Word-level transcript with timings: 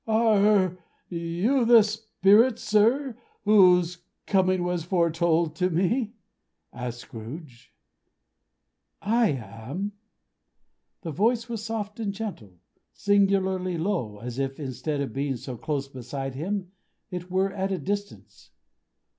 "Are 0.07 0.79
you 1.09 1.63
the 1.63 1.83
Spirit, 1.83 2.57
sir, 2.57 3.15
whose 3.45 3.99
coming 4.25 4.63
was 4.63 4.83
foretold 4.83 5.55
to 5.57 5.69
me?" 5.69 6.15
asked 6.73 7.01
Scrooge. 7.01 7.71
"I 8.99 9.27
am!" 9.27 9.91
The 11.03 11.11
voice 11.11 11.47
was 11.47 11.63
soft 11.63 11.99
and 11.99 12.11
gentle. 12.11 12.57
Singularly 12.93 13.77
low, 13.77 14.17
as 14.17 14.39
if 14.39 14.59
instead 14.59 15.01
of 15.01 15.13
being 15.13 15.35
so 15.35 15.55
close 15.55 15.87
beside 15.87 16.33
him, 16.33 16.71
it 17.11 17.29
were 17.29 17.53
at 17.53 17.71
a 17.71 17.77
distance. 17.77 18.49